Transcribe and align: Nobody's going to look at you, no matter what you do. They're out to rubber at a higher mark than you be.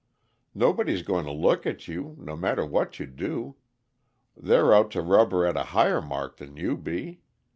Nobody's 0.55 1.03
going 1.03 1.25
to 1.27 1.31
look 1.31 1.67
at 1.67 1.87
you, 1.87 2.15
no 2.17 2.35
matter 2.35 2.65
what 2.65 2.99
you 2.99 3.05
do. 3.05 3.57
They're 4.35 4.73
out 4.73 4.89
to 4.97 5.01
rubber 5.03 5.45
at 5.45 5.55
a 5.55 5.65
higher 5.77 6.01
mark 6.01 6.37
than 6.37 6.57
you 6.57 6.75
be. 6.75 7.21